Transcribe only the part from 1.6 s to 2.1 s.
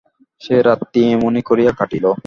কাটিল।